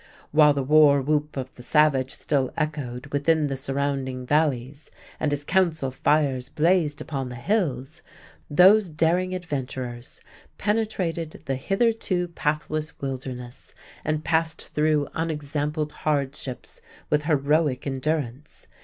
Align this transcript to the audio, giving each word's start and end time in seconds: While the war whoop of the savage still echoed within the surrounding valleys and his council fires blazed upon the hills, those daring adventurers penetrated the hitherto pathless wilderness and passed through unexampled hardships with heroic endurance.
While 0.31 0.55
the 0.55 0.63
war 0.63 0.99
whoop 0.99 1.37
of 1.37 1.53
the 1.53 1.61
savage 1.61 2.09
still 2.09 2.51
echoed 2.57 3.05
within 3.13 3.45
the 3.45 3.55
surrounding 3.55 4.25
valleys 4.25 4.89
and 5.19 5.31
his 5.31 5.43
council 5.43 5.91
fires 5.91 6.49
blazed 6.49 7.01
upon 7.01 7.29
the 7.29 7.35
hills, 7.35 8.01
those 8.49 8.89
daring 8.89 9.35
adventurers 9.35 10.19
penetrated 10.57 11.43
the 11.45 11.53
hitherto 11.53 12.29
pathless 12.29 12.99
wilderness 12.99 13.75
and 14.03 14.23
passed 14.25 14.69
through 14.69 15.07
unexampled 15.13 15.91
hardships 15.91 16.81
with 17.11 17.25
heroic 17.25 17.85
endurance. 17.85 18.65